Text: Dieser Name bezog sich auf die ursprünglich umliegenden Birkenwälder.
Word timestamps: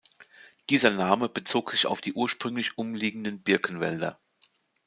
Dieser 0.71 0.89
Name 0.89 1.29
bezog 1.29 1.69
sich 1.69 1.85
auf 1.85 2.01
die 2.01 2.13
ursprünglich 2.13 2.75
umliegenden 2.75 3.43
Birkenwälder. 3.43 4.19